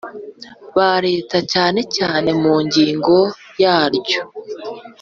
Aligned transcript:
Ba 0.75 0.91
leta 1.05 1.37
cyane 1.53 1.79
cyane 1.95 2.29
mu 2.41 2.53
ngingo 2.65 3.15
yaryo 3.63 4.21